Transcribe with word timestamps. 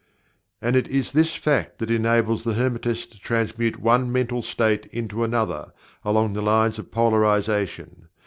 And 0.63 0.75
it 0.75 0.87
is 0.87 1.11
this 1.11 1.35
fact 1.35 1.77
that 1.77 1.91
enables 1.91 2.43
the 2.43 2.55
Hermetist 2.55 3.11
to 3.11 3.19
transmute 3.19 3.79
one 3.79 4.11
mental 4.11 4.41
state 4.41 4.87
into 4.87 5.23
another, 5.23 5.73
along 6.03 6.33
the 6.33 6.41
lines 6.41 6.79
of 6.79 6.89
Polarization. 6.89 8.07